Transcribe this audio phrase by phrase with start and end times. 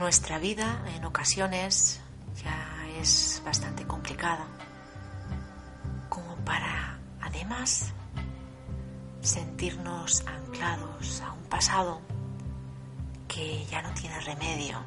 [0.00, 2.00] Nuestra vida en ocasiones
[2.42, 4.46] ya es bastante complicada,
[6.08, 7.92] como para, además,
[9.20, 12.00] sentirnos anclados a un pasado
[13.28, 14.78] que ya no tiene remedio,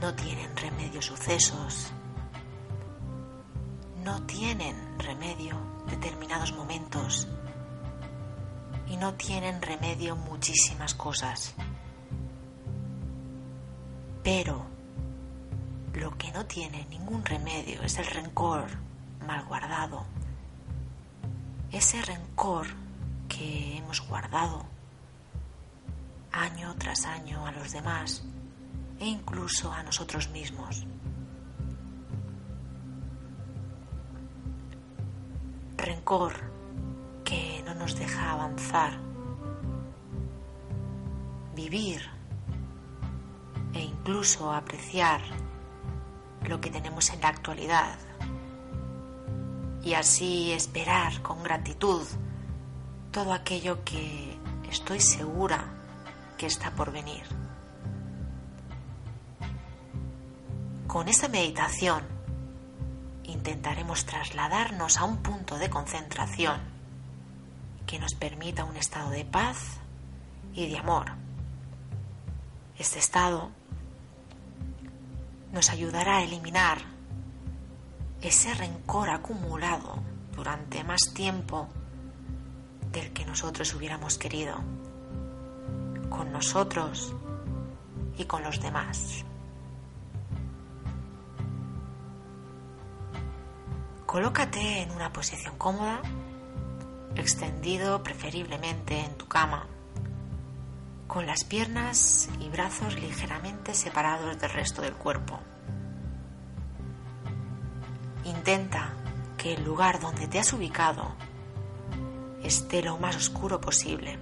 [0.00, 1.92] no tienen remedio sucesos,
[4.02, 5.56] no tienen remedio
[5.88, 7.28] determinados momentos.
[8.88, 11.54] Y no tienen remedio muchísimas cosas.
[14.26, 14.60] Pero
[15.94, 18.64] lo que no tiene ningún remedio es el rencor
[19.24, 20.04] mal guardado.
[21.70, 22.66] Ese rencor
[23.28, 24.66] que hemos guardado
[26.32, 28.24] año tras año a los demás
[28.98, 30.84] e incluso a nosotros mismos.
[35.76, 36.32] Rencor
[37.24, 38.98] que no nos deja avanzar,
[41.54, 42.15] vivir
[44.06, 45.20] incluso apreciar
[46.46, 47.98] lo que tenemos en la actualidad
[49.82, 52.06] y así esperar con gratitud
[53.10, 54.38] todo aquello que
[54.70, 55.64] estoy segura
[56.38, 57.24] que está por venir.
[60.86, 62.04] Con esta meditación
[63.24, 66.60] intentaremos trasladarnos a un punto de concentración
[67.88, 69.80] que nos permita un estado de paz
[70.54, 71.06] y de amor.
[72.78, 73.50] Este estado
[75.56, 76.76] nos ayudará a eliminar
[78.20, 80.02] ese rencor acumulado
[80.34, 81.66] durante más tiempo
[82.92, 84.56] del que nosotros hubiéramos querido,
[86.10, 87.14] con nosotros
[88.18, 89.24] y con los demás.
[94.04, 96.02] Colócate en una posición cómoda,
[97.14, 99.66] extendido preferiblemente en tu cama
[101.06, 105.38] con las piernas y brazos ligeramente separados del resto del cuerpo.
[108.24, 108.92] Intenta
[109.36, 111.14] que el lugar donde te has ubicado
[112.42, 114.18] esté lo más oscuro posible.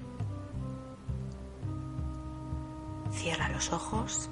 [3.12, 4.28] Cierra los ojos,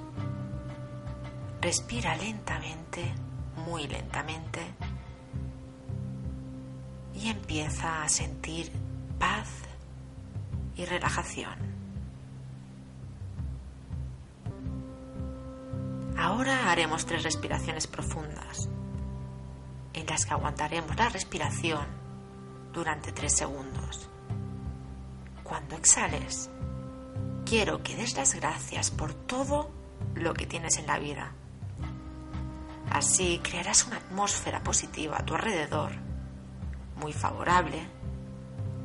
[1.61, 3.13] respira lentamente,
[3.65, 4.61] muy lentamente,
[7.15, 8.71] y empieza a sentir
[9.17, 9.47] paz
[10.75, 11.72] y relajación.
[16.23, 18.69] Ahora haremos tres respiraciones profundas,
[19.91, 21.85] en las que aguantaremos la respiración
[22.71, 24.09] durante tres segundos.
[25.43, 26.49] Cuando exhales,
[27.45, 29.69] quiero que des las gracias por todo
[30.15, 31.33] lo que tienes en la vida.
[32.89, 35.91] Así crearás una atmósfera positiva a tu alrededor,
[37.01, 37.85] muy favorable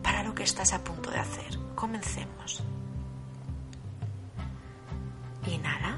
[0.03, 1.57] para lo que estás a punto de hacer.
[1.77, 2.65] Comencemos.
[5.47, 5.98] Inhala.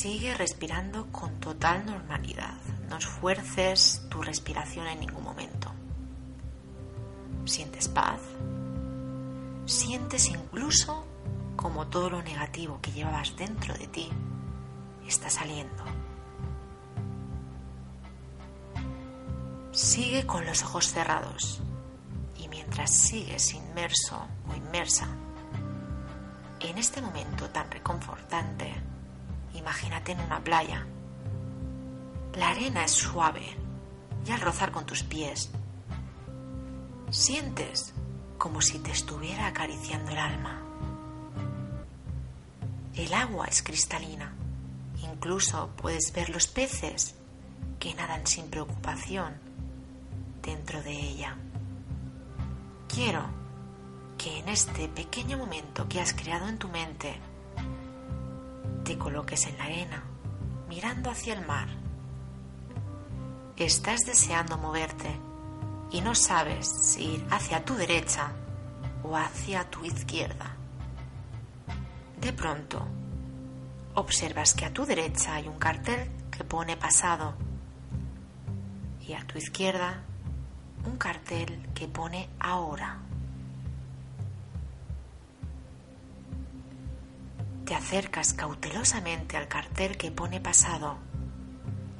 [0.00, 2.56] Sigue respirando con total normalidad.
[2.88, 5.70] No esfuerces tu respiración en ningún momento.
[7.44, 8.18] Sientes paz.
[9.66, 11.04] Sientes incluso
[11.54, 14.08] como todo lo negativo que llevabas dentro de ti
[15.06, 15.84] está saliendo.
[19.72, 21.60] Sigue con los ojos cerrados
[22.38, 25.08] y mientras sigues inmerso o inmersa
[26.60, 28.72] en este momento tan reconfortante,
[29.60, 30.86] imagínate en una playa.
[32.34, 33.56] La arena es suave
[34.26, 35.50] y al rozar con tus pies,
[37.10, 37.94] sientes
[38.38, 40.62] como si te estuviera acariciando el alma.
[42.94, 44.34] El agua es cristalina,
[45.02, 47.14] incluso puedes ver los peces
[47.78, 49.34] que nadan sin preocupación
[50.42, 51.36] dentro de ella.
[52.88, 53.24] Quiero
[54.18, 57.18] que en este pequeño momento que has creado en tu mente
[58.90, 60.02] te coloques en la arena,
[60.68, 61.68] mirando hacia el mar.
[63.56, 65.08] Estás deseando moverte
[65.92, 68.32] y no sabes si ir hacia tu derecha
[69.04, 70.56] o hacia tu izquierda.
[72.20, 72.84] De pronto,
[73.94, 77.34] observas que a tu derecha hay un cartel que pone pasado
[79.06, 80.02] y a tu izquierda
[80.84, 82.98] un cartel que pone ahora.
[87.70, 90.98] Te acercas cautelosamente al cartel que pone pasado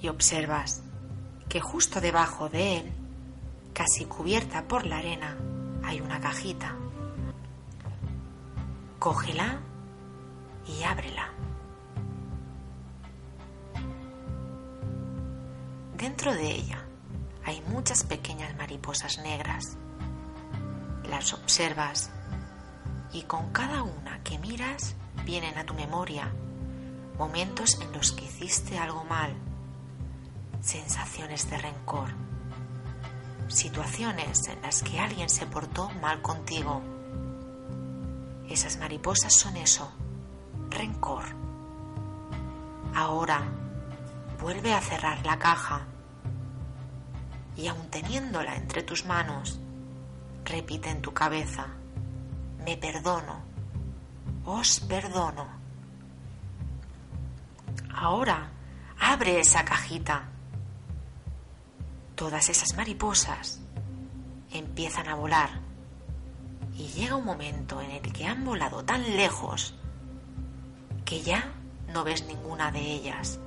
[0.01, 0.83] y observas
[1.49, 2.93] que justo debajo de él,
[3.73, 5.37] casi cubierta por la arena,
[5.85, 6.75] hay una cajita.
[8.99, 9.61] Cógela
[10.67, 11.31] y ábrela.
[15.97, 16.85] Dentro de ella
[17.45, 19.77] hay muchas pequeñas mariposas negras.
[21.09, 22.11] Las observas
[23.13, 26.33] y con cada una que miras vienen a tu memoria.
[27.19, 29.35] Momentos en los que hiciste algo mal,
[30.61, 32.09] sensaciones de rencor,
[33.49, 36.83] situaciones en las que alguien se portó mal contigo.
[38.49, 39.93] Esas mariposas son eso,
[40.71, 41.25] rencor.
[42.95, 43.43] Ahora
[44.41, 45.87] vuelve a cerrar la caja.
[47.57, 49.61] Y aun teniéndola entre tus manos,
[50.45, 51.67] repite en tu cabeza,
[52.65, 53.50] me perdono
[54.53, 55.47] os perdono.
[57.95, 58.51] Ahora
[58.99, 60.29] abre esa cajita.
[62.15, 63.61] Todas esas mariposas
[64.53, 65.51] empiezan a volar
[66.77, 69.75] y llega un momento en el que han volado tan lejos
[71.05, 71.53] que ya
[71.93, 73.39] no ves ninguna de ellas.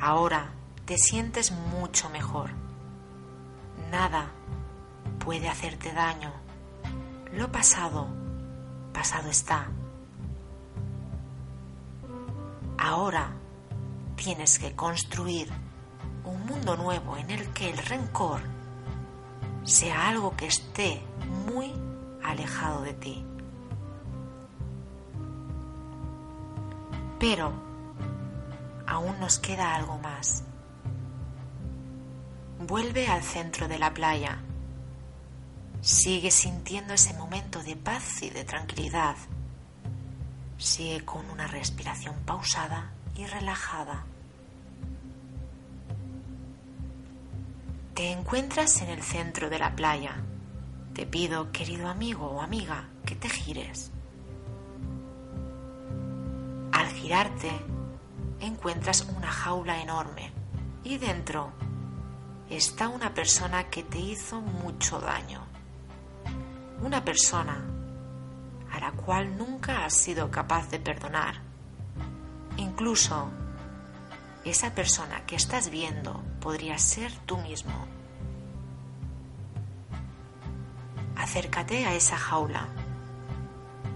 [0.00, 0.50] Ahora
[0.84, 2.50] te sientes mucho mejor.
[3.90, 4.30] Nada
[5.18, 6.41] puede hacerte daño.
[7.32, 8.08] Lo pasado,
[8.92, 9.66] pasado está.
[12.76, 13.32] Ahora
[14.16, 15.48] tienes que construir
[16.24, 18.40] un mundo nuevo en el que el rencor
[19.64, 21.00] sea algo que esté
[21.46, 21.72] muy
[22.22, 23.24] alejado de ti.
[27.18, 27.50] Pero
[28.86, 30.44] aún nos queda algo más.
[32.58, 34.38] Vuelve al centro de la playa
[35.82, 39.16] Sigue sintiendo ese momento de paz y de tranquilidad.
[40.56, 44.04] Sigue con una respiración pausada y relajada.
[47.94, 50.22] Te encuentras en el centro de la playa.
[50.94, 53.90] Te pido, querido amigo o amiga, que te gires.
[56.70, 57.50] Al girarte,
[58.38, 60.30] encuentras una jaula enorme
[60.84, 61.50] y dentro
[62.48, 65.52] está una persona que te hizo mucho daño
[66.82, 67.64] una persona
[68.72, 71.36] a la cual nunca has sido capaz de perdonar.
[72.56, 73.30] Incluso
[74.44, 77.72] esa persona que estás viendo podría ser tú mismo.
[81.16, 82.66] Acércate a esa jaula.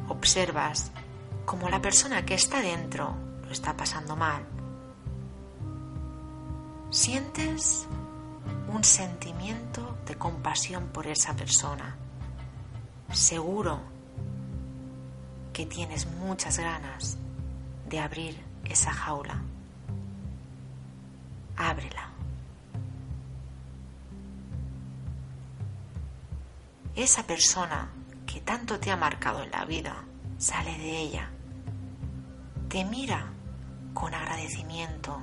[0.08, 0.92] Observas
[1.44, 4.44] cómo la persona que está dentro lo está pasando mal.
[6.90, 7.86] Sientes
[8.68, 11.96] un sentimiento de compasión por esa persona
[13.12, 13.80] seguro
[15.52, 17.16] que tienes muchas ganas
[17.88, 19.42] de abrir esa jaula.
[21.56, 22.10] Ábrela.
[26.94, 27.88] Esa persona
[28.26, 30.04] que tanto te ha marcado en la vida
[30.38, 31.30] sale de ella.
[32.68, 33.32] Te mira
[33.94, 35.22] con agradecimiento.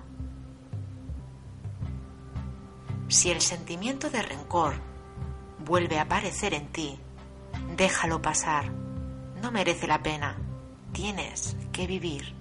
[3.08, 4.74] Si el sentimiento de rencor
[5.64, 7.00] vuelve a aparecer en ti,
[7.76, 8.72] Déjalo pasar.
[9.42, 10.38] No merece la pena.
[10.92, 12.36] Tienes que vivir.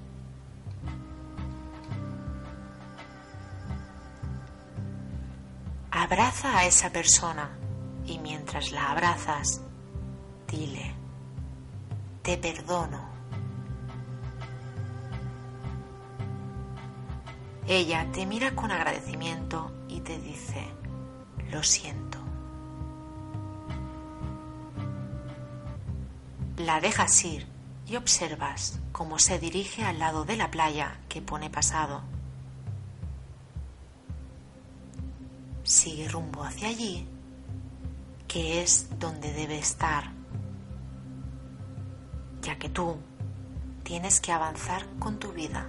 [5.90, 7.50] Abraza a esa persona
[8.06, 9.60] y mientras la abrazas,
[10.48, 10.94] dile,
[12.22, 13.10] te perdono.
[17.66, 20.66] Ella te mira con agradecimiento y te dice,
[21.50, 22.21] lo siento.
[26.62, 27.44] La dejas ir
[27.88, 32.02] y observas cómo se dirige al lado de la playa que pone pasado.
[35.64, 37.08] Sigue rumbo hacia allí,
[38.28, 40.12] que es donde debe estar,
[42.42, 42.96] ya que tú
[43.82, 45.66] tienes que avanzar con tu vida.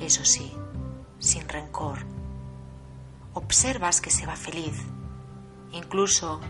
[0.00, 0.50] Eso sí,
[1.18, 1.98] sin rencor.
[3.34, 4.80] Observas que se va feliz.
[5.72, 6.40] Incluso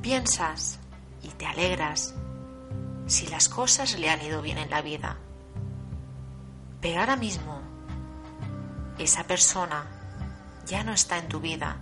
[0.00, 0.80] piensas
[1.24, 2.14] y te alegras
[3.06, 5.16] si las cosas le han ido bien en la vida.
[6.80, 7.60] Pero ahora mismo
[8.98, 9.86] esa persona
[10.66, 11.78] ya no está en tu vida.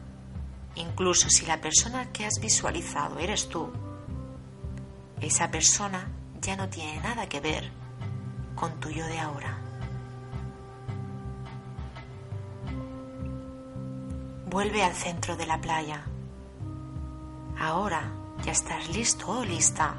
[0.76, 3.70] Incluso si la persona que has visualizado eres tú,
[5.20, 6.08] esa persona
[6.40, 7.70] ya no tiene nada que ver
[8.54, 9.58] con tu yo de ahora.
[14.46, 16.04] Vuelve al centro de la playa.
[17.58, 19.94] Ahora ya estás listo o lista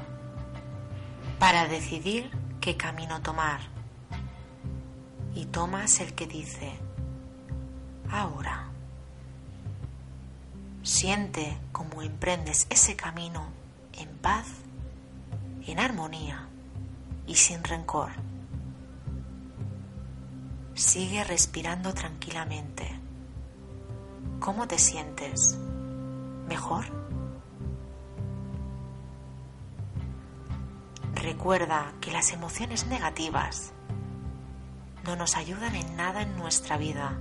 [1.38, 3.60] para decidir qué camino tomar.
[5.34, 6.72] Y tomas el que dice,
[8.10, 8.70] ahora.
[10.82, 13.46] Siente cómo emprendes ese camino
[13.94, 14.46] en paz,
[15.66, 16.46] en armonía
[17.26, 18.12] y sin rencor.
[20.74, 22.86] Sigue respirando tranquilamente.
[24.40, 25.56] ¿Cómo te sientes?
[26.48, 26.84] ¿Mejor?
[31.24, 33.72] Recuerda que las emociones negativas
[35.04, 37.18] no nos ayudan en nada en nuestra vida.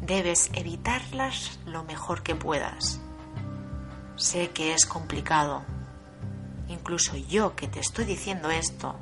[0.00, 3.00] Debes evitarlas lo mejor que puedas.
[4.14, 5.64] Sé que es complicado.
[6.68, 8.94] Incluso yo que te estoy diciendo esto,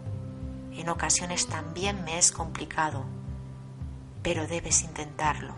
[0.72, 3.04] en ocasiones también me es complicado,
[4.22, 5.54] pero debes intentarlo.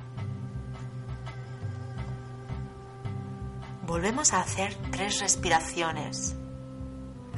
[3.87, 6.35] Volvemos a hacer tres respiraciones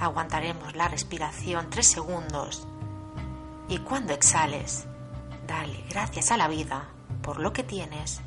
[0.00, 2.66] aguantaremos la respiración tres segundos
[3.68, 4.86] y cuando exhales,
[5.46, 6.88] dale gracias a la vida
[7.22, 8.20] por lo que tienes,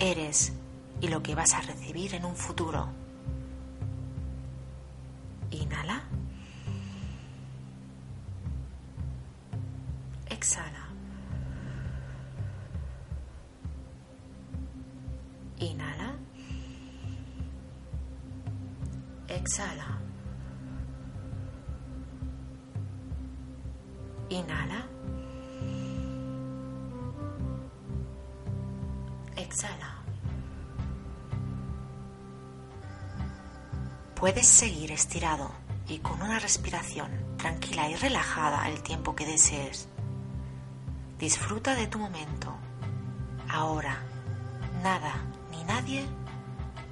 [0.00, 0.52] eres
[1.00, 2.88] y lo que vas a recibir en un futuro.
[5.50, 6.02] Inhala.
[10.28, 10.88] Exhala.
[15.58, 16.16] Inhala.
[19.28, 19.95] Exhala.
[24.28, 24.86] Inhala.
[29.36, 30.02] Exhala.
[34.14, 35.50] Puedes seguir estirado
[35.88, 39.88] y con una respiración tranquila y relajada el tiempo que desees.
[41.18, 42.54] Disfruta de tu momento.
[43.48, 43.98] Ahora,
[44.82, 45.14] nada
[45.50, 46.04] ni nadie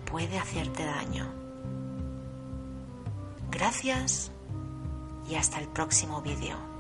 [0.05, 1.26] puede hacerte daño.
[3.50, 4.31] Gracias
[5.29, 6.74] y hasta el próximo vídeo.